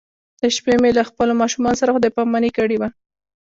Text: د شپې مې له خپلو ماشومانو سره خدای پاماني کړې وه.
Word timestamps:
د 0.39 0.41
شپې 0.55 0.75
مې 0.81 0.91
له 0.97 1.03
خپلو 1.09 1.33
ماشومانو 1.41 1.79
سره 1.81 1.93
خدای 1.95 2.11
پاماني 2.17 2.51
کړې 2.57 2.77
وه. 2.81 2.89